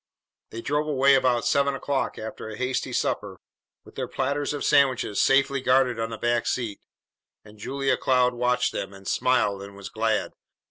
[0.49, 3.39] They drove away about seven o'clock after a hasty supper,
[3.85, 6.79] with their platters of sandwiches safely guarded on the back seat;
[7.45, 10.31] and Julia Cloud watched them, and smiled and was glad.